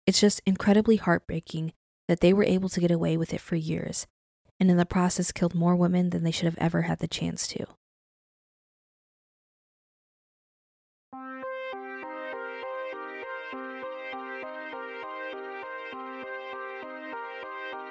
It's 0.06 0.20
just 0.20 0.42
incredibly 0.46 0.98
heartbreaking 0.98 1.74
that 2.08 2.20
they 2.20 2.34
were 2.34 2.44
able 2.44 2.70
to 2.70 2.80
get 2.80 2.92
away 2.92 3.18
with 3.18 3.34
it 3.34 3.42
for 3.42 3.56
years, 3.56 4.08
and 4.60 4.70
in 4.70 4.78
the 4.78 4.86
process 4.86 5.32
killed 5.32 5.56
more 5.56 5.76
women 5.76 6.10
than 6.10 6.24
they 6.24 6.32
should 6.32 6.46
have 6.46 6.58
ever 6.58 6.84
had 6.84 7.00
the 7.00 7.08
chance 7.08 7.48
to. 7.48 7.66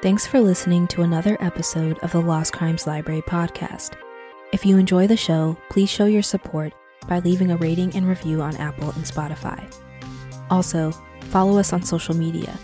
Thanks 0.03 0.27
for 0.27 0.41
listening 0.41 0.89
to 0.89 1.03
another 1.03 1.37
episode 1.39 1.97
of 2.01 2.11
the 2.11 2.21
Lost 2.21 2.53
Crimes 2.53 2.89
Library 2.89 3.23
podcast. 3.23 3.93
If 4.53 4.67
you 4.67 4.77
enjoy 4.77 5.07
the 5.07 5.17
show, 5.17 5.57
please 5.71 5.89
show 5.89 6.07
your 6.07 6.23
support 6.23 6.75
by 7.09 7.19
leaving 7.21 7.51
a 7.51 7.57
rating 7.57 7.95
and 7.95 8.07
review 8.07 8.41
on 8.43 8.57
Apple 8.57 8.91
and 8.91 9.05
Spotify. 9.05 9.63
Also, 10.51 10.93
follow 11.31 11.59
us 11.59 11.73
on 11.73 11.83
social 11.83 12.15
media. 12.15 12.57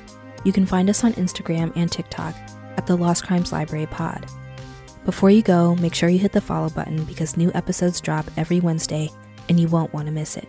You 0.44 0.52
can 0.52 0.66
find 0.66 0.88
us 0.88 1.04
on 1.04 1.12
Instagram 1.14 1.72
and 1.76 1.90
TikTok 1.90 2.34
at 2.76 2.86
the 2.86 2.96
Lost 2.96 3.24
Crimes 3.24 3.52
Library 3.52 3.86
Pod. 3.86 4.26
Before 5.04 5.30
you 5.30 5.42
go, 5.42 5.74
make 5.76 5.94
sure 5.94 6.08
you 6.08 6.18
hit 6.18 6.32
the 6.32 6.40
follow 6.40 6.68
button 6.68 7.04
because 7.04 7.36
new 7.36 7.50
episodes 7.54 8.00
drop 8.00 8.26
every 8.36 8.60
Wednesday 8.60 9.10
and 9.48 9.58
you 9.58 9.68
won't 9.68 9.92
want 9.92 10.06
to 10.06 10.12
miss 10.12 10.36
it. 10.36 10.48